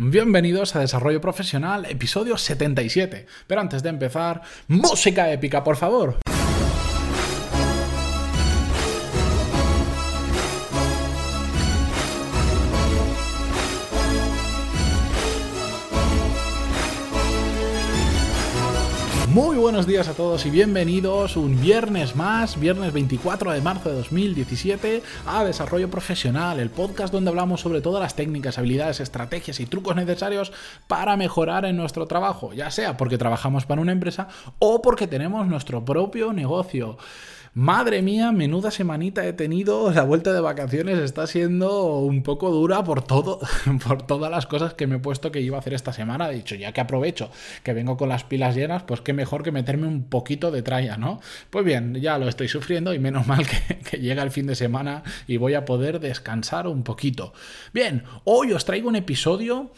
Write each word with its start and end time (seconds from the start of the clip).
Bienvenidos 0.00 0.76
a 0.76 0.78
Desarrollo 0.78 1.20
Profesional, 1.20 1.84
episodio 1.86 2.38
77. 2.38 3.26
Pero 3.48 3.60
antes 3.60 3.82
de 3.82 3.88
empezar, 3.88 4.42
música 4.68 5.32
épica, 5.32 5.64
por 5.64 5.74
favor. 5.74 6.18
Buenos 19.68 19.86
días 19.86 20.08
a 20.08 20.14
todos 20.14 20.46
y 20.46 20.50
bienvenidos 20.50 21.36
un 21.36 21.60
viernes 21.60 22.16
más, 22.16 22.58
viernes 22.58 22.90
24 22.94 23.52
de 23.52 23.60
marzo 23.60 23.90
de 23.90 23.96
2017, 23.96 25.02
a 25.26 25.44
Desarrollo 25.44 25.90
Profesional, 25.90 26.58
el 26.58 26.70
podcast 26.70 27.12
donde 27.12 27.28
hablamos 27.28 27.60
sobre 27.60 27.82
todas 27.82 28.00
las 28.00 28.16
técnicas, 28.16 28.56
habilidades, 28.56 29.00
estrategias 29.00 29.60
y 29.60 29.66
trucos 29.66 29.94
necesarios 29.94 30.52
para 30.86 31.18
mejorar 31.18 31.66
en 31.66 31.76
nuestro 31.76 32.06
trabajo, 32.06 32.54
ya 32.54 32.70
sea 32.70 32.96
porque 32.96 33.18
trabajamos 33.18 33.66
para 33.66 33.82
una 33.82 33.92
empresa 33.92 34.28
o 34.58 34.80
porque 34.80 35.06
tenemos 35.06 35.46
nuestro 35.46 35.84
propio 35.84 36.32
negocio. 36.32 36.96
Madre 37.54 38.02
mía, 38.02 38.30
menuda 38.32 38.70
semanita 38.70 39.26
he 39.26 39.32
tenido. 39.32 39.90
La 39.90 40.02
vuelta 40.02 40.32
de 40.32 40.40
vacaciones 40.40 40.98
está 40.98 41.26
siendo 41.26 41.96
un 41.98 42.22
poco 42.22 42.50
dura 42.50 42.84
por 42.84 43.02
todo, 43.02 43.40
por 43.86 44.06
todas 44.06 44.30
las 44.30 44.46
cosas 44.46 44.74
que 44.74 44.86
me 44.86 44.96
he 44.96 44.98
puesto 44.98 45.32
que 45.32 45.40
iba 45.40 45.56
a 45.56 45.60
hacer 45.60 45.74
esta 45.74 45.92
semana. 45.92 46.30
He 46.30 46.34
dicho, 46.34 46.54
ya 46.54 46.72
que 46.72 46.80
aprovecho 46.80 47.30
que 47.62 47.72
vengo 47.72 47.96
con 47.96 48.08
las 48.08 48.24
pilas 48.24 48.54
llenas, 48.54 48.82
pues 48.82 49.00
qué 49.00 49.12
mejor 49.12 49.42
que 49.42 49.52
meterme 49.52 49.86
un 49.86 50.04
poquito 50.04 50.50
de 50.50 50.62
tralla, 50.62 50.96
¿no? 50.96 51.20
Pues 51.50 51.64
bien, 51.64 51.94
ya 51.94 52.18
lo 52.18 52.28
estoy 52.28 52.48
sufriendo 52.48 52.92
y 52.94 52.98
menos 52.98 53.26
mal 53.26 53.46
que, 53.46 53.78
que 53.78 53.98
llega 53.98 54.22
el 54.22 54.30
fin 54.30 54.46
de 54.46 54.54
semana 54.54 55.02
y 55.26 55.36
voy 55.38 55.54
a 55.54 55.64
poder 55.64 56.00
descansar 56.00 56.66
un 56.66 56.82
poquito. 56.82 57.32
Bien, 57.72 58.04
hoy 58.24 58.52
os 58.52 58.64
traigo 58.64 58.88
un 58.88 58.96
episodio 58.96 59.70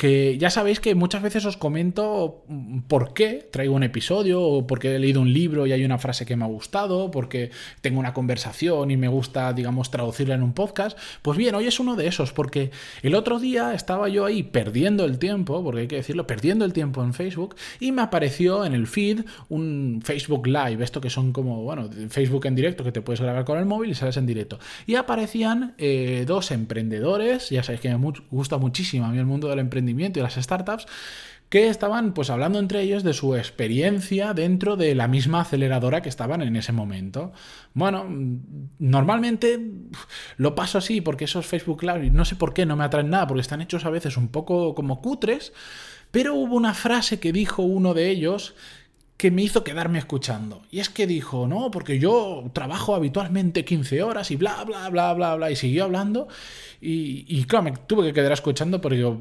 que 0.00 0.38
ya 0.38 0.48
sabéis 0.48 0.80
que 0.80 0.94
muchas 0.94 1.20
veces 1.20 1.44
os 1.44 1.58
comento 1.58 2.42
por 2.88 3.12
qué 3.12 3.46
traigo 3.52 3.74
un 3.74 3.82
episodio, 3.82 4.40
o 4.40 4.66
porque 4.66 4.96
he 4.96 4.98
leído 4.98 5.20
un 5.20 5.30
libro 5.30 5.66
y 5.66 5.72
hay 5.72 5.84
una 5.84 5.98
frase 5.98 6.24
que 6.24 6.36
me 6.36 6.44
ha 6.46 6.48
gustado, 6.48 7.10
porque 7.10 7.50
tengo 7.82 8.00
una 8.00 8.14
conversación 8.14 8.90
y 8.90 8.96
me 8.96 9.08
gusta, 9.08 9.52
digamos, 9.52 9.90
traducirla 9.90 10.36
en 10.36 10.42
un 10.42 10.54
podcast. 10.54 10.96
Pues 11.20 11.36
bien, 11.36 11.54
hoy 11.54 11.66
es 11.66 11.80
uno 11.80 11.96
de 11.96 12.06
esos, 12.06 12.32
porque 12.32 12.70
el 13.02 13.14
otro 13.14 13.38
día 13.38 13.74
estaba 13.74 14.08
yo 14.08 14.24
ahí 14.24 14.42
perdiendo 14.42 15.04
el 15.04 15.18
tiempo, 15.18 15.62
porque 15.62 15.82
hay 15.82 15.86
que 15.86 15.96
decirlo, 15.96 16.26
perdiendo 16.26 16.64
el 16.64 16.72
tiempo 16.72 17.04
en 17.04 17.12
Facebook, 17.12 17.56
y 17.78 17.92
me 17.92 18.00
apareció 18.00 18.64
en 18.64 18.72
el 18.72 18.86
feed 18.86 19.26
un 19.50 20.00
Facebook 20.02 20.46
Live, 20.46 20.82
esto 20.82 21.02
que 21.02 21.10
son 21.10 21.34
como, 21.34 21.62
bueno, 21.62 21.90
Facebook 22.08 22.46
en 22.46 22.54
directo, 22.54 22.84
que 22.84 22.92
te 22.92 23.02
puedes 23.02 23.20
grabar 23.20 23.44
con 23.44 23.58
el 23.58 23.66
móvil 23.66 23.90
y 23.90 23.94
sales 23.94 24.16
en 24.16 24.24
directo. 24.24 24.58
Y 24.86 24.94
aparecían 24.94 25.74
eh, 25.76 26.24
dos 26.26 26.52
emprendedores, 26.52 27.50
ya 27.50 27.62
sabéis 27.62 27.82
que 27.82 27.94
me 27.94 28.12
gusta 28.30 28.56
muchísimo 28.56 29.04
a 29.04 29.10
mí 29.10 29.18
el 29.18 29.26
mundo 29.26 29.48
del 29.48 29.58
emprendimiento, 29.58 29.89
y 29.90 30.22
las 30.22 30.34
startups 30.34 30.86
que 31.50 31.68
estaban 31.68 32.14
pues 32.14 32.30
hablando 32.30 32.60
entre 32.60 32.80
ellos 32.80 33.02
de 33.02 33.12
su 33.12 33.34
experiencia 33.34 34.34
dentro 34.34 34.76
de 34.76 34.94
la 34.94 35.08
misma 35.08 35.40
aceleradora 35.40 36.00
que 36.00 36.08
estaban 36.08 36.42
en 36.42 36.54
ese 36.54 36.70
momento. 36.72 37.32
Bueno, 37.74 38.06
normalmente 38.78 39.60
lo 40.36 40.54
paso 40.54 40.78
así 40.78 41.00
porque 41.00 41.24
esos 41.24 41.46
Facebook 41.46 41.82
Live 41.82 42.10
no 42.10 42.24
sé 42.24 42.36
por 42.36 42.54
qué 42.54 42.66
no 42.66 42.76
me 42.76 42.84
atraen 42.84 43.10
nada 43.10 43.26
porque 43.26 43.40
están 43.40 43.60
hechos 43.60 43.84
a 43.84 43.90
veces 43.90 44.16
un 44.16 44.28
poco 44.28 44.76
como 44.76 45.02
cutres, 45.02 45.52
pero 46.12 46.36
hubo 46.36 46.54
una 46.54 46.72
frase 46.72 47.18
que 47.18 47.32
dijo 47.32 47.62
uno 47.62 47.94
de 47.94 48.10
ellos 48.10 48.54
que 49.20 49.30
me 49.30 49.42
hizo 49.42 49.62
quedarme 49.62 49.98
escuchando. 49.98 50.62
Y 50.70 50.80
es 50.80 50.88
que 50.88 51.06
dijo, 51.06 51.46
no, 51.46 51.70
porque 51.70 51.98
yo 51.98 52.50
trabajo 52.54 52.94
habitualmente 52.94 53.66
15 53.66 54.02
horas 54.02 54.30
y 54.30 54.36
bla, 54.36 54.64
bla, 54.64 54.88
bla, 54.88 55.12
bla, 55.12 55.34
bla, 55.34 55.50
y 55.50 55.56
siguió 55.56 55.84
hablando. 55.84 56.26
Y, 56.80 57.44
claro, 57.44 57.64
me 57.64 57.72
tuve 57.72 58.06
que 58.06 58.14
quedar 58.14 58.32
escuchando 58.32 58.80
porque 58.80 58.96
yo, 58.96 59.20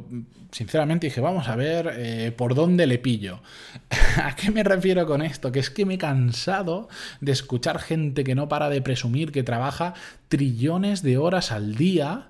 sinceramente, 0.54 1.08
dije, 1.08 1.20
vamos 1.20 1.50
a 1.50 1.58
ver 1.58 1.92
eh, 1.98 2.32
por 2.32 2.56
dónde 2.56 2.88
le 2.88 2.98
pillo. 2.98 3.42
¿A 4.24 4.38
qué 4.38 4.52
me 4.52 4.64
refiero 4.64 5.06
con 5.06 5.22
esto? 5.22 5.52
Que 5.52 5.60
es 5.60 5.70
que 5.70 5.86
me 5.86 5.96
he 5.96 5.98
cansado 5.98 6.88
de 7.20 7.34
escuchar 7.34 7.80
gente 7.80 8.24
que 8.24 8.36
no 8.36 8.48
para 8.48 8.70
de 8.70 8.82
presumir 8.82 9.34
que 9.34 9.44
trabaja 9.44 9.96
trillones 10.30 11.04
de 11.04 11.18
horas 11.18 11.52
al 11.52 11.76
día 11.76 12.30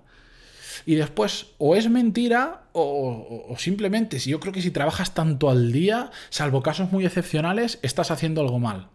y 0.86 0.96
después 0.96 1.48
o 1.58 1.76
es 1.76 1.90
mentira 1.90 2.64
o, 2.72 3.56
simplemente, 3.58 4.20
si 4.20 4.30
yo 4.30 4.40
creo 4.40 4.54
que 4.54 4.62
si 4.62 4.72
trabajas 4.72 5.14
tanto 5.14 5.50
al 5.50 5.72
día, 5.72 6.12
salvo 6.30 6.62
casos 6.62 6.92
muy 6.92 7.06
excepcionales, 7.06 7.80
estás 7.82 8.12
haciendo 8.12 8.42
algo 8.42 8.60
mal. 8.60 8.90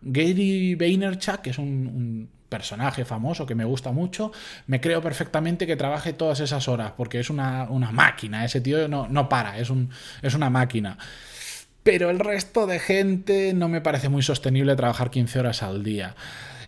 Gary 0.00 0.74
Vaynerchuk, 0.74 1.40
que 1.42 1.50
es 1.50 1.58
un, 1.58 2.30
personaje 2.48 3.04
famoso 3.04 3.44
que 3.44 3.54
me 3.54 3.66
gusta 3.66 3.92
mucho, 3.92 4.32
me 4.66 4.80
creo 4.80 5.02
perfectamente 5.02 5.66
que 5.66 5.76
trabaje 5.76 6.14
todas 6.14 6.40
esas 6.40 6.66
horas, 6.66 6.92
porque 6.96 7.20
es 7.20 7.28
una, 7.28 7.66
máquina, 7.92 8.42
ese 8.42 8.62
tío 8.62 8.88
no, 8.88 9.06
no 9.06 9.28
para, 9.28 9.58
es, 9.58 9.68
un, 9.68 9.90
es 10.22 10.34
una 10.34 10.48
máquina. 10.48 10.96
Pero 11.82 12.10
el 12.10 12.18
resto 12.18 12.66
de 12.66 12.80
gente 12.80 13.52
no 13.54 13.68
me 13.68 13.80
parece 13.80 14.08
muy 14.08 14.22
sostenible 14.22 14.76
trabajar 14.76 15.10
15 15.10 15.38
horas 15.38 15.62
al 15.62 15.82
día. 15.84 16.14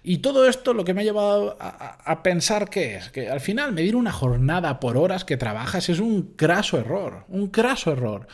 Y 0.03 0.19
todo 0.19 0.49
esto 0.49 0.72
lo 0.72 0.84
que 0.84 0.94
me 0.94 1.03
ha 1.03 1.05
llevado 1.05 1.56
a, 1.61 2.22
pensar 2.22 2.71
que 2.71 2.97
es, 2.97 3.11
que 3.11 3.28
al 3.28 3.41
final 3.41 3.72
medir 3.72 3.97
una 3.97 4.12
jornada 4.12 4.81
por 4.81 4.97
horas 4.97 5.25
que 5.25 5.37
trabajas 5.37 5.91
es 5.91 6.00
un 6.00 6.34
craso 6.37 6.78
error, 6.78 7.25
un 7.28 7.49
craso 7.49 7.93
error. 7.93 8.27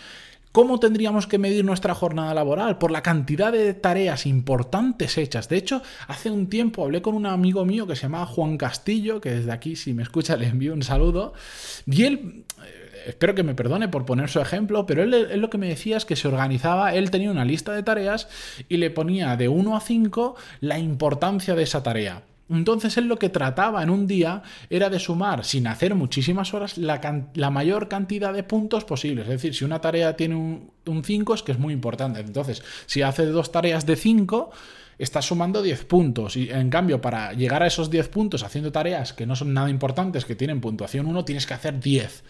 ¿Cómo 0.53 0.81
tendríamos 0.81 1.27
que 1.27 1.39
medir 1.39 1.65
nuestra 1.65 1.95
jornada 1.95 2.33
laboral? 2.33 2.79
Por 2.79 2.91
la 2.91 3.03
cantidad 3.03 3.53
de 3.53 3.75
tareas 3.75 4.25
importantes 4.25 5.19
hechas. 5.19 5.51
De 5.51 5.59
hecho, 5.59 5.83
hace 6.07 6.31
un 6.31 6.49
tiempo 6.49 6.85
hablé 6.85 7.03
con 7.03 7.15
un 7.15 7.27
amigo 7.27 7.67
mío 7.67 7.87
que 7.87 7.95
se 7.95 8.03
llamaba 8.03 8.25
Juan 8.25 8.57
Castillo, 8.57 9.21
que 9.21 9.33
desde 9.33 9.53
aquí, 9.53 9.77
si 9.77 9.93
me 9.93 10.03
escucha, 10.03 10.37
le 10.37 10.47
envío 10.47 10.73
un 10.73 10.83
saludo. 10.83 11.35
Y 11.85 12.05
él 12.05 12.45
espero 13.07 13.35
que 13.35 13.43
me 13.43 13.55
perdone 13.55 13.89
por 13.89 14.05
poner 14.05 14.29
su 14.29 14.41
ejemplo, 14.41 14.87
pero 14.87 15.03
él, 15.03 15.41
lo 15.41 15.51
que 15.51 15.59
me 15.59 15.69
decía 15.69 15.97
es 15.97 16.05
que 16.05 16.17
se 16.17 16.29
organizaba, 16.29 16.95
él 16.95 17.11
tenía 17.11 17.31
una 17.31 17.45
lista 17.45 17.73
de 17.73 17.83
tareas 17.83 18.29
y 18.69 18.79
le 18.79 18.91
ponía 18.91 19.37
de 19.37 19.49
1 19.49 19.77
a 19.77 19.81
5 19.81 20.37
la 20.61 20.79
importancia 20.79 21.55
de 21.55 21.63
esa 21.63 21.83
tarea. 21.83 22.23
Entonces 22.49 22.97
él 22.97 23.07
lo 23.07 23.19
que 23.19 23.29
trataba 23.29 23.83
en 23.83 23.91
un 23.91 24.07
día 24.07 24.43
era 24.71 24.89
de 24.89 25.01
sumar, 25.01 25.45
sin 25.45 25.67
hacer 25.67 25.95
muchísimas 25.95 26.55
horas, 26.55 26.79
la, 26.79 27.51
mayor 27.51 27.89
cantidad 27.89 28.33
de 28.33 28.45
puntos 28.45 28.85
posibles. 28.85 29.25
Es 29.25 29.33
decir, 29.33 29.55
si 29.55 29.65
una 29.65 29.81
tarea 29.81 30.17
tiene 30.17 30.37
un, 30.37 31.05
5 31.05 31.35
es 31.35 31.43
que 31.43 31.53
es 31.53 31.59
muy 31.59 31.75
importante. 31.75 32.21
Entonces, 32.21 32.63
si 32.87 33.03
hace 33.03 33.27
dos 33.27 33.51
tareas 33.51 33.85
de 33.85 33.97
5, 33.97 34.51
estás 34.99 35.25
sumando 35.27 35.61
10 35.61 35.85
puntos. 35.87 36.37
Y 36.37 36.51
en 36.51 36.71
cambio, 36.71 37.01
para 37.01 37.33
llegar 37.33 37.65
a 37.65 37.67
esos 37.67 37.91
10 37.91 38.09
puntos 38.09 38.45
haciendo 38.45 38.71
tareas 38.71 39.13
que 39.13 39.27
no 39.27 39.35
son 39.35 39.53
nada 39.53 39.69
importantes, 39.69 40.25
que 40.25 40.37
tienen 40.37 40.61
puntuación 40.61 41.07
1, 41.07 41.25
tienes 41.25 41.47
que 41.47 41.55
hacer 41.55 41.81
10. 41.81 42.23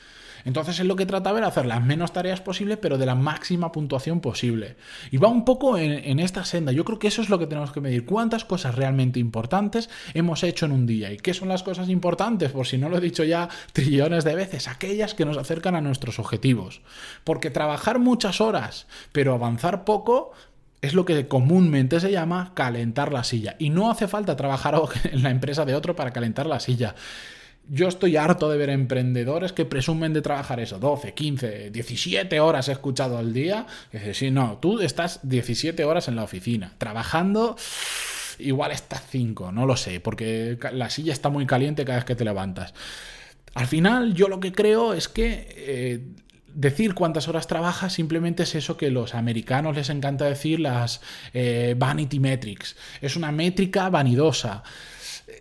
Entonces 0.46 0.78
es 0.78 0.86
lo 0.86 0.94
que 0.94 1.06
trataba 1.06 1.38
era 1.38 1.48
hacer 1.48 1.66
las 1.66 1.84
menos 1.84 2.12
tareas 2.12 2.40
posibles, 2.40 2.78
pero 2.80 2.98
de 2.98 3.04
la 3.04 3.16
máxima 3.16 3.72
puntuación 3.72 4.20
posible. 4.20 4.76
Y 5.10 5.16
va 5.16 5.26
un 5.26 5.44
poco 5.44 5.76
en, 5.76 6.20
esta 6.20 6.44
senda. 6.44 6.70
Yo 6.70 6.84
creo 6.84 7.00
que 7.00 7.08
eso 7.08 7.20
es 7.20 7.28
lo 7.28 7.40
que 7.40 7.48
tenemos 7.48 7.72
que 7.72 7.80
medir. 7.80 8.06
¿Cuántas 8.06 8.44
cosas 8.44 8.76
realmente 8.76 9.18
importantes 9.18 9.90
hemos 10.14 10.44
hecho 10.44 10.64
en 10.64 10.72
un 10.72 10.86
día? 10.86 11.12
¿Y 11.12 11.16
qué 11.16 11.34
son 11.34 11.48
las 11.48 11.64
cosas 11.64 11.88
importantes? 11.88 12.52
Por 12.52 12.68
si 12.68 12.78
no 12.78 12.88
lo 12.88 12.98
he 12.98 13.00
dicho 13.00 13.24
ya 13.24 13.48
trillones 13.72 14.22
de 14.22 14.36
veces, 14.36 14.68
aquellas 14.68 15.14
que 15.14 15.24
nos 15.24 15.36
acercan 15.36 15.74
a 15.74 15.80
nuestros 15.80 16.20
objetivos. 16.20 16.80
Porque 17.24 17.50
trabajar 17.50 17.98
muchas 17.98 18.40
horas, 18.40 18.86
pero 19.10 19.34
avanzar 19.34 19.84
poco, 19.84 20.30
es 20.80 20.94
lo 20.94 21.04
que 21.04 21.26
comúnmente 21.26 21.98
se 21.98 22.12
llama 22.12 22.52
calentar 22.54 23.12
la 23.12 23.24
silla. 23.24 23.56
Y 23.58 23.70
no 23.70 23.90
hace 23.90 24.06
falta 24.06 24.36
trabajar 24.36 24.80
en 25.10 25.24
la 25.24 25.30
empresa 25.30 25.64
de 25.64 25.74
otro 25.74 25.96
para 25.96 26.12
calentar 26.12 26.46
la 26.46 26.60
silla. 26.60 26.94
Yo 27.68 27.88
estoy 27.88 28.16
harto 28.16 28.48
de 28.48 28.58
ver 28.58 28.70
emprendedores 28.70 29.52
que 29.52 29.64
presumen 29.64 30.12
de 30.12 30.22
trabajar 30.22 30.60
eso, 30.60 30.78
12, 30.78 31.14
15, 31.14 31.70
17 31.70 32.38
horas 32.40 32.68
he 32.68 32.72
escuchado 32.72 33.18
al 33.18 33.32
día. 33.32 33.66
Dices, 33.92 34.18
sí, 34.18 34.30
no, 34.30 34.58
tú 34.58 34.80
estás 34.80 35.20
17 35.24 35.84
horas 35.84 36.06
en 36.06 36.16
la 36.16 36.22
oficina, 36.22 36.74
trabajando, 36.78 37.56
igual 38.38 38.70
estás 38.70 39.02
5, 39.10 39.50
no 39.50 39.66
lo 39.66 39.76
sé, 39.76 39.98
porque 39.98 40.58
la 40.72 40.90
silla 40.90 41.12
está 41.12 41.28
muy 41.28 41.46
caliente 41.46 41.84
cada 41.84 41.98
vez 41.98 42.04
que 42.04 42.14
te 42.14 42.24
levantas. 42.24 42.72
Al 43.54 43.66
final, 43.66 44.14
yo 44.14 44.28
lo 44.28 44.38
que 44.38 44.52
creo 44.52 44.92
es 44.92 45.08
que 45.08 45.46
eh, 45.56 46.00
decir 46.56 46.94
cuántas 46.94 47.28
horas 47.28 47.46
trabajas 47.46 47.92
simplemente 47.92 48.42
es 48.44 48.54
eso 48.54 48.76
que 48.76 48.90
los 48.90 49.14
americanos 49.14 49.76
les 49.76 49.90
encanta 49.90 50.24
decir, 50.24 50.60
las 50.60 51.00
eh, 51.34 51.74
vanity 51.76 52.20
metrics. 52.20 52.76
Es 53.00 53.16
una 53.16 53.32
métrica 53.32 53.88
vanidosa. 53.90 54.62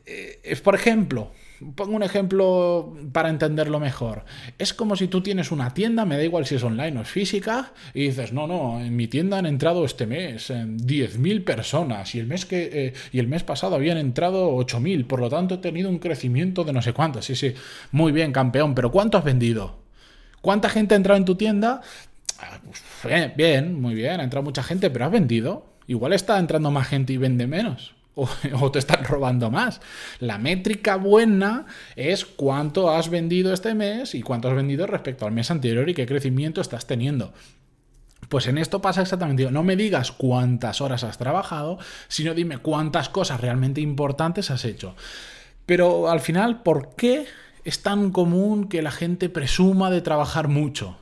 Eh, 0.06 0.40
es, 0.44 0.62
por 0.62 0.76
ejemplo, 0.76 1.32
Pongo 1.76 1.96
un 1.96 2.04
ejemplo 2.04 2.98
para 3.14 3.30
entenderlo 3.30 3.80
mejor. 3.80 4.26
Es 4.58 4.74
como 4.74 4.96
si 4.96 5.08
tú 5.08 5.22
tienes 5.22 5.52
una 5.52 5.74
tienda, 5.74 6.06
me 6.06 6.18
da 6.18 6.24
igual 6.24 6.46
si 6.46 6.56
es 6.56 6.64
online 6.64 7.00
o 7.00 7.02
es 7.02 7.08
física, 7.08 7.72
y 7.94 8.08
dices, 8.08 8.34
no, 8.34 8.46
no, 8.46 8.82
en 8.82 8.96
mi 8.96 9.08
tienda 9.08 9.38
han 9.38 9.46
entrado 9.46 9.86
este 9.86 10.06
mes 10.06 10.50
10.000 10.50 11.44
personas 11.46 12.14
y 12.14 12.20
el, 12.20 12.28
mes 12.28 12.46
que, 12.46 12.70
eh, 12.74 12.94
y 13.14 13.20
el 13.20 13.28
mes 13.28 13.44
pasado 13.44 13.76
habían 13.76 13.98
entrado 13.98 14.52
8.000, 14.58 15.08
por 15.08 15.22
lo 15.22 15.30
tanto 15.30 15.56
he 15.56 15.58
tenido 15.60 15.90
un 15.90 16.00
crecimiento 16.00 16.66
de 16.66 16.74
no 16.74 16.82
sé 16.82 16.92
cuánto. 16.92 17.22
Sí, 17.22 17.36
sí, 17.36 17.54
muy 17.92 18.12
bien, 18.12 18.34
campeón, 18.34 18.76
pero 18.76 18.92
¿cuánto 18.92 19.18
has 19.18 19.24
vendido? 19.24 19.78
¿Cuánta 20.42 20.70
gente 20.70 20.94
ha 20.94 20.98
entrado 20.98 21.18
en 21.18 21.26
tu 21.26 21.36
tienda? 21.36 21.82
Ah, 22.40 22.60
pues, 23.02 23.36
bien, 23.36 23.80
muy 23.82 23.96
bien, 23.96 24.20
ha 24.20 24.24
entrado 24.24 24.44
mucha 24.44 24.62
gente, 24.62 24.90
pero 24.90 25.06
has 25.06 25.12
vendido. 25.12 25.66
Igual 25.88 26.14
está 26.14 26.38
entrando 26.40 26.72
más 26.72 26.88
gente 26.88 27.14
y 27.14 27.18
vende 27.18 27.48
menos. 27.48 27.94
o, 28.62 28.72
te 28.72 28.80
están 28.80 29.04
robando 29.04 29.52
más. 29.52 29.82
La 30.20 30.38
métrica 30.38 30.96
buena 30.96 31.66
es 31.96 32.26
cuánto 32.26 32.90
has 32.90 33.10
vendido 33.10 33.54
este 33.54 33.74
mes 33.74 34.16
y 34.16 34.22
cuánto 34.22 34.48
has 34.48 34.56
vendido 34.56 34.88
respecto 34.88 35.26
al 35.26 35.34
mes 35.34 35.52
anterior 35.52 35.90
y 35.90 35.94
qué 35.94 36.06
crecimiento 36.06 36.62
estás 36.62 36.88
teniendo. 36.88 37.34
Pues 38.30 38.48
en 38.48 38.58
esto 38.58 38.82
pasa 38.82 39.02
exactamente. 39.02 39.50
No 39.52 39.64
me 39.64 39.76
digas 39.76 40.12
cuántas 40.12 40.82
horas 40.82 41.04
has 41.04 41.18
trabajado, 41.18 41.78
sino 42.08 42.34
dime 42.34 42.58
cuántas 42.58 43.10
cosas 43.10 43.42
realmente 43.42 43.82
importantes 43.82 44.50
has 44.50 44.66
hecho. 44.66 44.96
Pero 45.66 46.10
al 46.10 46.22
final, 46.22 46.64
¿por 46.64 46.96
qué 46.96 47.26
es 47.64 47.82
tan 47.82 48.12
común 48.12 48.70
que 48.70 48.82
la 48.82 48.92
gente 48.92 49.30
presuma 49.30 49.92
de 49.92 50.02
trabajar 50.02 50.48
mucho? 50.48 50.98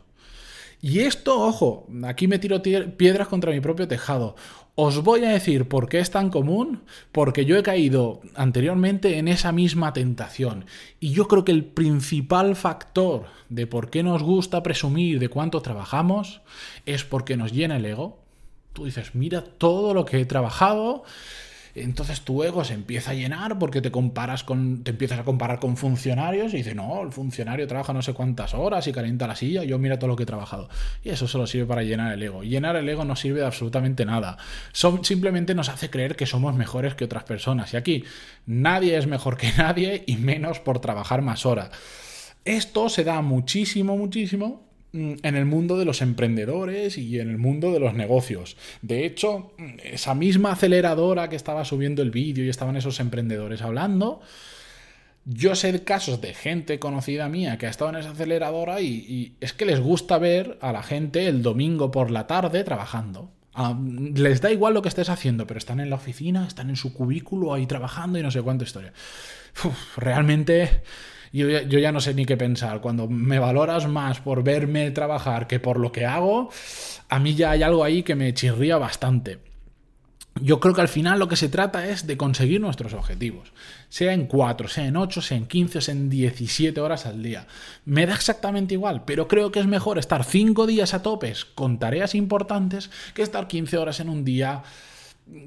Y 0.86 1.00
esto, 1.00 1.40
ojo, 1.40 1.88
aquí 2.04 2.28
me 2.28 2.40
tiro 2.40 2.62
piedras 2.62 3.30
contra 3.30 3.54
mi 3.54 3.62
propio 3.62 3.88
tejado. 3.88 4.36
Os 4.76 5.02
voy 5.02 5.24
a 5.24 5.30
decir 5.30 5.70
por 5.70 5.88
qué 5.88 6.00
es 6.00 6.12
tan 6.12 6.30
común, 6.30 6.82
porque 7.14 7.46
yo 7.46 7.58
he 7.58 7.64
caído 7.64 8.20
anteriormente 8.36 9.18
en 9.18 9.30
esa 9.30 9.54
misma 9.54 9.94
tentación. 9.94 10.66
Y 11.00 11.12
yo 11.12 11.30
creo 11.30 11.46
que 11.46 11.54
el 11.54 11.64
principal 11.64 12.58
factor 12.58 13.28
de 13.48 13.66
por 13.66 13.90
qué 13.90 14.04
nos 14.04 14.24
gusta 14.24 14.62
presumir 14.62 15.20
de 15.20 15.30
cuánto 15.30 15.62
trabajamos 15.62 16.42
es 16.86 17.06
porque 17.06 17.38
nos 17.38 17.54
llena 17.54 17.78
el 17.78 17.86
ego. 17.86 18.20
Tú 18.74 18.84
dices, 18.84 19.16
mira 19.16 19.42
todo 19.42 19.94
lo 19.94 20.04
que 20.04 20.20
he 20.20 20.26
trabajado, 20.26 21.06
entonces 21.76 22.22
tu 22.22 22.44
ego 22.44 22.64
se 22.64 22.76
empieza 22.76 23.12
a 23.12 23.14
llenar 23.16 23.58
porque 23.58 23.82
te 23.82 23.90
comparas 23.90 24.44
con, 24.44 24.84
te 24.84 24.92
empiezas 24.92 25.20
a 25.20 25.24
comparar 25.24 25.60
con 25.60 25.76
funcionarios 25.76 26.54
y 26.54 26.58
dices, 26.58 26.76
no, 26.76 27.02
el 27.02 27.12
funcionario 27.12 27.68
trabaja 27.68 27.94
no 27.94 28.04
sé 28.04 28.14
cuántas 28.14 28.54
horas 28.54 28.86
y 28.88 28.92
calienta 28.92 29.26
la 29.26 29.36
silla, 29.36 29.64
yo 29.64 29.80
mira 29.80 29.98
todo 29.98 30.10
lo 30.10 30.16
que 30.16 30.24
he 30.24 30.28
trabajado. 30.28 30.70
Y 31.04 31.10
eso 31.10 31.28
solo 31.28 31.48
sirve 31.48 31.66
para 31.66 31.82
llenar 31.82 32.14
el 32.14 32.22
ego. 32.22 32.44
Llenar 32.44 32.76
el 32.76 32.88
ego 32.88 33.06
no 33.06 33.16
sirve 33.16 33.40
de 33.40 33.48
absolutamente 33.48 34.06
nada. 34.06 34.38
simplemente 35.02 35.56
nos 35.56 35.70
hace 35.70 35.90
creer 35.90 36.16
que 36.16 36.28
somos 36.28 36.54
mejores 36.54 36.94
que 36.94 37.06
otras 37.06 37.24
personas. 37.24 37.74
Y 37.74 37.78
aquí 37.78 38.04
nadie 38.46 38.98
es 38.98 39.08
mejor 39.08 39.38
que 39.38 39.52
nadie 39.58 40.04
y 40.06 40.18
menos 40.18 40.60
por 40.60 40.80
trabajar 40.80 41.24
más 41.24 41.46
horas. 41.46 41.72
Esto 42.46 42.90
se 42.90 43.04
da 43.04 43.22
muchísimo, 43.22 43.98
muchísimo 43.98 44.73
en 44.94 45.36
el 45.36 45.46
mundo 45.46 45.78
de 45.78 45.86
los 45.86 46.02
emprendedores 46.02 46.98
y 46.98 47.20
en 47.20 47.30
el 47.30 47.38
mundo 47.38 47.72
de 47.72 47.80
los 47.80 47.96
negocios. 47.96 48.58
De 48.82 49.06
hecho, 49.06 49.54
esa 49.84 50.14
misma 50.14 50.52
aceleradora 50.52 51.30
que 51.30 51.36
estaba 51.36 51.66
subiendo 51.66 52.04
el 52.04 52.12
vídeo 52.12 52.46
y 52.46 52.50
estaban 52.50 52.78
esos 52.78 53.00
emprendedores 53.00 53.64
hablando, 53.64 54.22
yo 55.26 55.56
sé 55.56 55.84
casos 55.84 56.22
de 56.22 56.34
gente 56.34 56.80
conocida 56.80 57.28
mía 57.28 57.58
que 57.58 57.66
ha 57.66 57.70
estado 57.70 57.90
en 57.90 57.98
esa 57.98 58.12
aceleradora 58.12 58.82
y, 58.82 59.36
es 59.40 59.54
que 59.54 59.66
les 59.66 59.80
gusta 59.80 60.18
ver 60.20 60.60
a 60.62 60.72
la 60.72 60.84
gente 60.84 61.28
el 61.28 61.42
domingo 61.42 61.90
por 61.92 62.12
la 62.12 62.28
tarde 62.28 62.64
trabajando. 62.64 63.32
Ah, 63.56 63.78
les 64.16 64.42
da 64.42 64.52
igual 64.52 64.74
lo 64.74 64.82
que 64.82 64.90
estés 64.90 65.10
haciendo, 65.10 65.48
pero 65.48 65.60
están 65.60 65.80
en 65.80 65.90
la 65.90 65.96
oficina, 65.96 66.46
están 66.48 66.70
en 66.70 66.76
su 66.76 66.94
cubículo 66.94 67.54
ahí 67.54 67.66
trabajando 67.66 68.20
y 68.20 68.24
no 68.24 68.32
sé 68.32 68.42
cuánta 68.42 68.64
historia. 68.64 68.94
realmente 69.98 70.82
yo 71.34 71.50
ya, 71.80 71.92
no 71.92 72.00
sé 72.00 72.14
ni 72.14 72.26
qué 72.26 72.38
pensar. 72.38 72.80
Cuando 72.80 73.08
me 73.08 73.40
valoras 73.40 73.88
más 73.88 74.20
por 74.20 74.44
verme 74.44 74.92
trabajar 74.92 75.48
que 75.48 75.60
por 75.60 75.80
lo 75.80 75.92
que 75.92 76.06
hago, 76.06 76.50
a 77.10 77.20
mí 77.20 77.34
ya 77.34 77.52
hay 77.52 77.64
algo 77.64 77.84
ahí 77.84 78.04
que 78.04 78.16
me 78.16 78.34
chirría 78.34 78.78
bastante. 78.78 79.40
Yo 80.42 80.60
creo 80.60 80.74
que 80.74 80.82
al 80.82 80.88
final 80.88 81.20
lo 81.20 81.28
que 81.28 81.36
se 81.36 81.50
trata 81.50 81.88
es 81.88 82.08
de 82.08 82.18
conseguir 82.18 82.60
nuestros 82.60 82.94
objetivos, 82.94 83.54
sea 83.90 84.14
en 84.14 84.26
4, 84.26 84.68
sea 84.68 84.86
en 84.86 84.98
8, 84.98 85.22
sea 85.22 85.38
en 85.38 85.46
15, 85.46 85.82
sea 85.82 85.94
en 85.94 86.10
17 86.10 86.82
horas 86.82 87.06
al 87.06 87.22
día. 87.22 87.46
Me 87.86 88.08
da 88.08 88.16
exactamente 88.16 88.74
igual, 88.74 89.04
pero 89.06 89.28
creo 89.28 89.52
que 89.52 89.60
es 89.60 89.68
mejor 89.68 90.00
estar 90.00 90.24
5 90.24 90.66
días 90.66 90.96
a 90.96 91.04
topes 91.04 91.46
con 91.46 91.78
tareas 91.78 92.16
importantes 92.16 92.90
que 93.14 93.22
estar 93.22 93.48
15 93.48 93.78
horas 93.78 94.00
en 94.00 94.10
un 94.10 94.26
día 94.26 94.64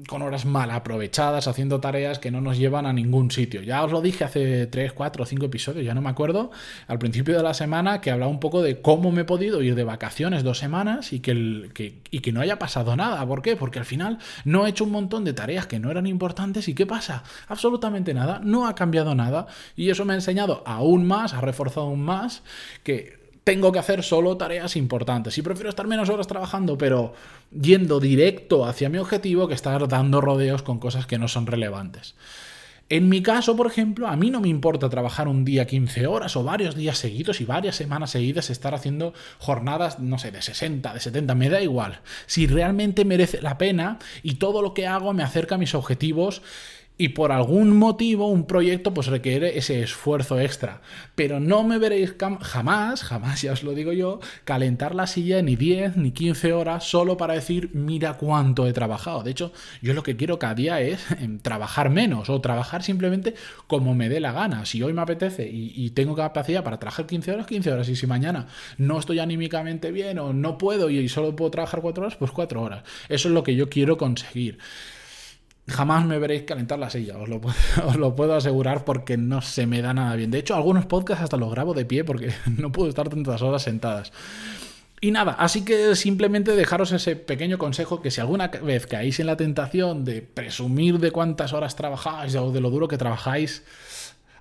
con 0.07 0.21
horas 0.21 0.45
mal 0.45 0.71
aprovechadas 0.71 1.47
haciendo 1.47 1.79
tareas 1.79 2.19
que 2.19 2.31
no 2.31 2.41
nos 2.41 2.57
llevan 2.57 2.85
a 2.85 2.93
ningún 2.93 3.31
sitio. 3.31 3.61
Ya 3.61 3.83
os 3.83 3.91
lo 3.91 4.01
dije 4.01 4.23
hace 4.23 4.67
3, 4.67 4.91
4 4.93 5.23
o 5.23 5.25
5 5.25 5.45
episodios, 5.45 5.85
ya 5.85 5.93
no 5.93 6.01
me 6.01 6.09
acuerdo, 6.09 6.51
al 6.87 6.99
principio 6.99 7.37
de 7.37 7.43
la 7.43 7.53
semana 7.53 8.01
que 8.01 8.11
hablaba 8.11 8.31
un 8.31 8.39
poco 8.39 8.61
de 8.61 8.81
cómo 8.81 9.11
me 9.11 9.21
he 9.21 9.25
podido 9.25 9.61
ir 9.61 9.75
de 9.75 9.83
vacaciones 9.83 10.43
dos 10.43 10.57
semanas 10.57 11.13
y 11.13 11.19
que, 11.19 11.31
el, 11.31 11.71
que, 11.73 11.99
y 12.09 12.19
que 12.19 12.31
no 12.31 12.41
haya 12.41 12.59
pasado 12.59 12.95
nada. 12.95 13.25
¿Por 13.25 13.41
qué? 13.41 13.55
Porque 13.55 13.79
al 13.79 13.85
final 13.85 14.17
no 14.45 14.65
he 14.65 14.69
hecho 14.69 14.83
un 14.83 14.91
montón 14.91 15.23
de 15.23 15.33
tareas 15.33 15.67
que 15.67 15.79
no 15.79 15.91
eran 15.91 16.07
importantes 16.07 16.67
y 16.67 16.73
¿qué 16.73 16.85
pasa? 16.85 17.23
Absolutamente 17.47 18.13
nada, 18.13 18.41
no 18.43 18.67
ha 18.67 18.75
cambiado 18.75 19.13
nada 19.15 19.47
y 19.75 19.89
eso 19.89 20.05
me 20.05 20.13
ha 20.13 20.15
enseñado 20.15 20.63
aún 20.65 21.05
más, 21.05 21.33
ha 21.33 21.41
reforzado 21.41 21.87
aún 21.87 22.01
más 22.01 22.41
que 22.83 23.26
tengo 23.47 23.71
que 23.71 23.79
hacer 23.79 24.03
solo 24.03 24.35
tareas 24.35 24.75
importantes. 24.75 25.37
Y 25.37 25.41
prefiero 25.41 25.69
estar 25.69 25.87
menos 25.87 26.09
horas 26.09 26.27
trabajando, 26.27 26.77
pero 26.77 27.13
yendo 27.49 28.01
directo 28.01 28.65
hacia 28.65 28.89
mi 28.89 28.97
objetivo 28.97 29.47
que 29.47 29.53
estar 29.53 29.87
dando 29.87 30.19
rodeos 30.19 30.63
con 30.63 30.79
cosas 30.79 31.07
que 31.07 31.17
no 31.17 31.29
son 31.29 31.47
relevantes. 31.47 32.15
En 32.89 33.07
mi 33.07 33.21
caso, 33.21 33.55
por 33.55 33.67
ejemplo, 33.67 34.09
a 34.09 34.17
mí 34.17 34.31
no 34.31 34.41
me 34.41 34.49
importa 34.49 34.89
trabajar 34.89 35.29
un 35.29 35.45
día 35.45 35.65
15 35.65 36.07
horas 36.07 36.35
o 36.35 36.43
varios 36.43 36.75
días 36.75 36.97
seguidos 36.97 37.39
y 37.39 37.45
varias 37.45 37.77
semanas 37.77 38.11
seguidas 38.11 38.49
estar 38.49 38.75
haciendo 38.75 39.13
jornadas, 39.39 39.99
no 39.99 40.17
sé, 40.19 40.31
de 40.31 40.41
60, 40.41 40.93
de 40.93 40.99
70, 40.99 41.33
me 41.33 41.49
da 41.49 41.61
igual. 41.61 42.01
Si 42.25 42.47
realmente 42.47 43.05
merece 43.05 43.41
la 43.41 43.57
pena 43.57 43.99
y 44.23 44.35
todo 44.35 44.61
lo 44.61 44.73
que 44.73 44.87
hago 44.87 45.13
me 45.13 45.23
acerca 45.23 45.55
a 45.55 45.57
mis 45.57 45.73
objetivos 45.73 46.41
y 46.97 47.09
por 47.09 47.31
algún 47.31 47.77
motivo 47.77 48.27
un 48.27 48.47
proyecto 48.47 48.93
pues 48.93 49.07
requiere 49.07 49.57
ese 49.57 49.81
esfuerzo 49.81 50.39
extra. 50.39 50.81
Pero 51.15 51.39
no 51.39 51.63
me 51.63 51.77
veréis 51.77 52.15
jamás, 52.41 53.03
jamás 53.03 53.41
ya 53.43 53.53
os 53.53 53.63
lo 53.63 53.73
digo 53.73 53.93
yo, 53.93 54.19
calentar 54.43 54.95
la 54.95 55.07
silla 55.07 55.41
ni 55.41 55.55
10 55.55 55.97
ni 55.97 56.11
15 56.11 56.53
horas 56.53 56.83
solo 56.85 57.17
para 57.17 57.35
decir 57.35 57.69
mira 57.73 58.13
cuánto 58.13 58.67
he 58.67 58.73
trabajado. 58.73 59.23
De 59.23 59.31
hecho, 59.31 59.51
yo 59.81 59.93
lo 59.93 60.03
que 60.03 60.15
quiero 60.15 60.39
cada 60.39 60.55
día 60.55 60.81
es 60.81 61.05
em, 61.19 61.39
trabajar 61.39 61.89
menos 61.89 62.29
o 62.29 62.41
trabajar 62.41 62.83
simplemente 62.83 63.35
como 63.67 63.93
me 63.93 64.09
dé 64.09 64.19
la 64.19 64.31
gana. 64.31 64.65
Si 64.65 64.81
hoy 64.81 64.93
me 64.93 65.01
apetece 65.01 65.47
y, 65.47 65.73
y 65.75 65.91
tengo 65.91 66.15
capacidad 66.15 66.63
para 66.63 66.79
trabajar 66.79 67.05
15 67.05 67.31
horas, 67.31 67.47
15 67.47 67.71
horas. 67.71 67.89
Y 67.89 67.95
si 67.95 68.07
mañana 68.07 68.47
no 68.77 68.99
estoy 68.99 69.19
anímicamente 69.19 69.91
bien 69.91 70.19
o 70.19 70.33
no 70.33 70.57
puedo 70.57 70.89
y 70.89 71.07
solo 71.09 71.35
puedo 71.35 71.51
trabajar 71.51 71.81
4 71.81 72.03
horas, 72.03 72.17
pues 72.17 72.31
4 72.31 72.61
horas. 72.61 72.83
Eso 73.09 73.27
es 73.27 73.33
lo 73.33 73.43
que 73.43 73.55
yo 73.55 73.69
quiero 73.69 73.97
conseguir 73.97 74.57
jamás 75.67 76.05
me 76.05 76.17
veréis 76.17 76.43
calentar 76.43 76.79
la 76.79 76.89
silla, 76.89 77.17
os 77.19 77.29
lo, 77.29 78.15
puedo, 78.15 78.35
asegurar 78.35 78.85
porque 78.85 79.17
no 79.17 79.41
se 79.41 79.65
me 79.65 79.81
da 79.81 79.93
nada 79.93 80.15
bien. 80.15 80.31
De 80.31 80.39
hecho, 80.39 80.55
algunos 80.55 80.85
podcasts 80.85 81.23
hasta 81.23 81.37
los 81.37 81.51
grabo 81.51 81.73
de 81.73 81.85
pie 81.85 82.03
porque 82.03 82.31
no 82.57 82.71
puedo 82.71 82.89
estar 82.89 83.09
tantas 83.09 83.41
horas 83.41 83.63
sentadas. 83.63 84.11
Y 84.99 85.11
nada, 85.11 85.33
así 85.33 85.63
que 85.63 85.95
simplemente 85.95 86.55
dejaros 86.55 86.91
ese 86.91 87.15
pequeño 87.15 87.59
consejo 87.59 88.01
que 88.01 88.09
si 88.09 88.19
alguna 88.19 88.47
vez 88.47 88.87
caéis 88.87 89.19
en 89.19 89.27
la 89.27 89.37
tentación 89.37 90.03
de 90.03 90.23
presumir 90.23 90.97
de 90.97 91.11
cuántas 91.11 91.53
horas 91.53 91.75
trabajáis 91.75 92.35
o 92.35 92.51
de 92.51 92.61
lo 92.61 92.71
duro 92.71 92.87
que 92.87 92.97
trabajáis, 92.97 93.63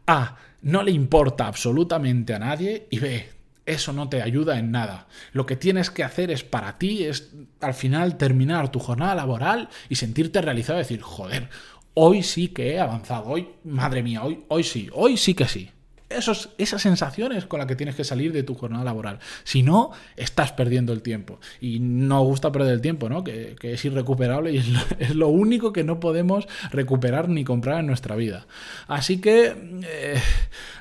A, 0.07 0.37
no 0.63 0.83
le 0.83 0.93
importa 0.93 1.47
absolutamente 1.47 2.33
a 2.33 2.39
nadie 2.39 2.87
y 2.91 3.01
B, 3.01 3.29
eso 3.67 3.93
no 3.93 4.09
te 4.09 4.23
ayuda 4.23 4.59
en 4.59 4.71
nada. 4.71 5.09
Lo 5.33 5.45
que 5.45 5.57
tienes 5.57 5.91
que 5.91 6.05
hacer 6.05 6.31
es 6.31 6.45
para 6.45 6.79
ti, 6.79 7.05
es 7.05 7.35
al 7.61 7.75
final 7.75 8.17
terminar 8.17 8.71
tu 8.71 8.79
jornada 8.79 9.15
laboral 9.15 9.69
y 9.89 9.97
sentirte 9.97 10.41
realizado 10.41 10.79
decir, 10.79 11.03
joder, 11.03 11.51
hoy 11.95 12.23
sí 12.23 12.49
que 12.49 12.75
he 12.75 12.81
avanzado, 12.81 13.27
hoy, 13.27 13.49
madre 13.65 14.03
mía, 14.03 14.23
hoy, 14.23 14.45
hoy 14.49 14.65
sí, 14.65 14.89
hoy 14.93 15.17
sí 15.17 15.35
que 15.35 15.47
sí 15.47 15.71
esos, 16.19 16.51
esas 16.59 16.83
sensaciones 16.83 17.47
con 17.47 17.59
las 17.59 17.67
que 17.67 17.77
tienes 17.77 17.95
que 17.95 18.05
salir 18.05 18.33
de 18.33 18.43
tu 18.43 18.55
jornada 18.55 18.85
laboral. 18.85 19.19
Si 19.45 19.63
no, 19.63 19.91
estás 20.17 20.53
perdiendo 20.53 20.93
el 20.93 21.03
tiempo. 21.03 21.39
Y 21.61 21.79
no 21.81 22.23
gusta 22.25 22.53
perder 22.53 22.73
el 22.73 22.81
tiempo, 22.81 23.09
¿no? 23.09 23.25
Que, 23.25 23.57
es 23.63 23.85
irrecuperable 23.85 24.53
y 24.53 24.59
es 24.99 25.15
lo, 25.15 25.29
único 25.29 25.73
que 25.73 25.85
no 25.85 26.01
podemos 26.01 26.47
recuperar 26.71 27.29
ni 27.29 27.45
comprar 27.45 27.81
en 27.81 27.87
nuestra 27.87 28.17
vida. 28.17 28.47
Así 28.87 29.21
que 29.21 29.55
eh, 29.85 30.21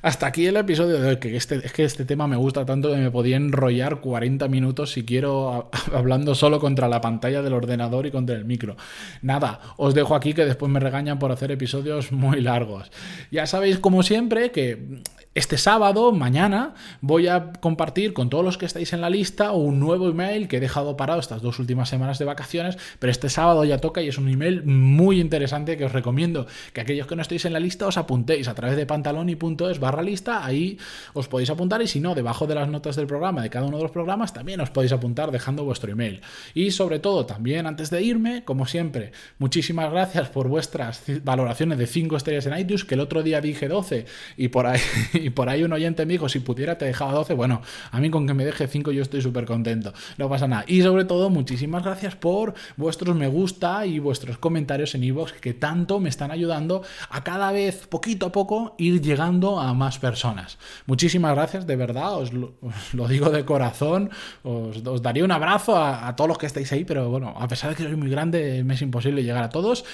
hasta 0.01 0.27
aquí 0.27 0.45
el 0.45 0.57
episodio 0.57 0.99
de 0.99 1.09
hoy, 1.09 1.17
que 1.17 1.35
este, 1.35 1.65
es 1.65 1.73
que 1.73 1.83
este 1.83 2.05
tema 2.05 2.27
me 2.27 2.35
gusta 2.35 2.65
tanto 2.65 2.91
que 2.91 2.97
me 2.97 3.11
podía 3.11 3.37
enrollar 3.37 4.01
40 4.01 4.47
minutos 4.47 4.91
si 4.91 5.03
quiero 5.03 5.69
hablando 5.93 6.35
solo 6.35 6.59
contra 6.59 6.87
la 6.87 7.01
pantalla 7.01 7.41
del 7.41 7.53
ordenador 7.53 8.05
y 8.05 8.11
contra 8.11 8.35
el 8.35 8.45
micro. 8.45 8.77
Nada, 9.21 9.59
os 9.77 9.93
dejo 9.93 10.15
aquí 10.15 10.33
que 10.33 10.45
después 10.45 10.71
me 10.71 10.79
regañan 10.79 11.19
por 11.19 11.31
hacer 11.31 11.51
episodios 11.51 12.11
muy 12.11 12.41
largos. 12.41 12.91
Ya 13.31 13.47
sabéis, 13.47 13.79
como 13.79 14.03
siempre, 14.03 14.51
que 14.51 15.01
este 15.35 15.57
sábado, 15.57 16.13
mañana, 16.13 16.75
voy 17.01 17.27
a 17.27 17.51
compartir 17.59 18.13
con 18.13 18.29
todos 18.29 18.45
los 18.45 18.57
que 18.57 18.65
estáis 18.65 18.93
en 18.93 19.01
la 19.01 19.09
lista 19.09 19.51
un 19.51 19.81
nuevo 19.81 20.07
email 20.07 20.47
que 20.47 20.57
he 20.57 20.59
dejado 20.61 20.95
parado 20.95 21.19
estas 21.19 21.41
dos 21.41 21.59
últimas 21.59 21.89
semanas 21.89 22.19
de 22.19 22.23
vacaciones, 22.23 22.77
pero 22.99 23.11
este 23.11 23.27
sábado 23.27 23.65
ya 23.65 23.79
toca 23.79 24.01
y 24.01 24.07
es 24.07 24.17
un 24.17 24.29
email 24.29 24.63
muy 24.63 25.19
interesante 25.19 25.75
que 25.75 25.83
os 25.83 25.91
recomiendo 25.91 26.47
que 26.71 26.79
aquellos 26.79 27.05
que 27.05 27.17
no 27.17 27.21
estéis 27.21 27.43
en 27.43 27.51
la 27.51 27.59
lista 27.59 27.85
os 27.85 27.97
apuntéis 27.97 28.47
a 28.47 28.55
través 28.55 28.77
de 28.77 28.85
pantaloni.es 28.85 29.79
barra 29.79 30.01
lista, 30.01 30.45
ahí 30.45 30.77
os 31.11 31.27
podéis 31.27 31.49
apuntar 31.49 31.81
y 31.81 31.87
si 31.87 31.99
no, 31.99 32.15
debajo 32.15 32.47
de 32.47 32.55
las 32.55 32.69
notas 32.69 32.95
del 32.95 33.05
programa, 33.05 33.43
de 33.43 33.49
cada 33.49 33.65
uno 33.65 33.75
de 33.75 33.83
los 33.83 33.91
programas, 33.91 34.33
también 34.33 34.61
os 34.61 34.69
podéis 34.69 34.93
apuntar 34.93 35.31
dejando 35.31 35.65
vuestro 35.65 35.91
email. 35.91 36.21
Y 36.53 36.71
sobre 36.71 36.99
todo, 36.99 37.25
también 37.25 37.67
antes 37.67 37.89
de 37.89 38.01
irme, 38.01 38.45
como 38.45 38.67
siempre, 38.67 39.11
muchísimas 39.37 39.91
gracias 39.91 40.29
por 40.29 40.47
vuestras 40.47 41.03
valoraciones 41.25 41.77
de 41.77 41.87
5 41.87 42.15
estrellas 42.15 42.45
en 42.45 42.57
iTunes, 42.57 42.85
que 42.85 42.95
el 42.95 43.01
otro 43.01 43.21
día 43.21 43.41
dije 43.41 43.67
12 43.67 44.05
y 44.37 44.47
por 44.47 44.65
ahí 44.65 44.79
y 45.25 45.31
por 45.31 45.49
ahí 45.49 45.63
un 45.63 45.73
oyente 45.73 46.05
me 46.05 46.13
dijo, 46.13 46.29
si 46.29 46.39
pudiera 46.39 46.77
te 46.77 46.85
dejaba 46.85 47.11
12, 47.13 47.33
bueno, 47.33 47.63
a 47.89 47.99
mí 47.99 48.11
con 48.11 48.27
que 48.27 48.35
me 48.35 48.45
deje 48.45 48.67
5 48.67 48.91
yo 48.91 49.01
estoy 49.01 49.23
súper 49.23 49.45
contento, 49.45 49.91
no 50.19 50.29
pasa 50.29 50.47
nada. 50.47 50.65
Y 50.67 50.83
sobre 50.83 51.03
todo, 51.03 51.31
muchísimas 51.31 51.83
gracias 51.83 52.15
por 52.15 52.53
vuestros 52.77 53.15
me 53.15 53.27
gusta 53.27 53.87
y 53.87 53.97
vuestros 53.97 54.37
comentarios 54.37 54.93
en 54.93 55.03
iVoox 55.03 55.33
que 55.33 55.55
tanto 55.55 55.99
me 55.99 56.09
están 56.09 56.29
ayudando 56.29 56.83
a 57.09 57.23
cada 57.23 57.51
vez, 57.51 57.87
poquito 57.87 58.27
a 58.27 58.31
poco, 58.31 58.75
ir 58.77 59.01
llegando 59.01 59.59
a 59.59 59.73
más 59.73 59.97
personas. 59.97 60.59
Muchísimas 60.85 61.33
gracias, 61.33 61.65
de 61.65 61.75
verdad, 61.75 62.19
os 62.19 62.31
lo, 62.31 63.07
digo 63.07 63.31
de 63.31 63.45
corazón, 63.45 64.11
os, 64.43 65.01
daría 65.01 65.23
un 65.23 65.31
abrazo 65.31 65.75
a, 65.75 66.07
a 66.07 66.15
todos 66.15 66.27
los 66.27 66.37
que 66.37 66.45
estáis 66.45 66.71
ahí, 66.71 66.85
pero 66.85 67.09
bueno, 67.09 67.33
a 67.35 67.47
pesar 67.47 67.71
de 67.71 67.77
que 67.77 67.81
soy 67.81 67.95
muy 67.95 68.11
grande, 68.11 68.63
me 68.63 68.75
es 68.75 68.81
imposible 68.83 69.23
llegar 69.23 69.41
a 69.41 69.49
todos. 69.49 69.85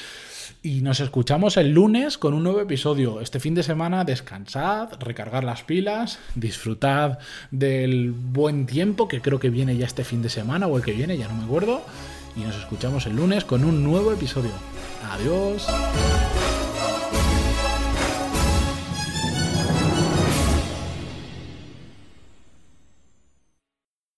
Y 0.63 0.81
nos 0.81 0.99
escuchamos 0.99 1.57
el 1.57 1.71
lunes 1.71 2.17
con 2.17 2.33
un 2.33 2.43
nuevo 2.43 2.59
episodio. 2.59 3.21
Este 3.21 3.39
fin 3.39 3.55
de 3.55 3.63
semana 3.63 4.03
descansad, 4.03 4.89
recargar 4.99 5.43
las 5.43 5.63
pilas, 5.63 6.19
disfrutad 6.35 7.19
del 7.51 8.11
buen 8.11 8.65
tiempo 8.65 9.07
que 9.07 9.21
creo 9.21 9.39
que 9.39 9.49
viene 9.49 9.77
ya 9.77 9.85
este 9.85 10.03
fin 10.03 10.21
de 10.21 10.29
semana 10.29 10.67
o 10.67 10.77
el 10.77 10.83
que 10.83 10.93
viene, 10.93 11.17
ya 11.17 11.27
no 11.27 11.35
me 11.35 11.43
acuerdo. 11.43 11.81
Y 12.35 12.41
nos 12.41 12.55
escuchamos 12.55 13.05
el 13.05 13.15
lunes 13.15 13.43
con 13.43 13.63
un 13.63 13.83
nuevo 13.83 14.11
episodio. 14.11 14.51
Adiós. 15.11 15.67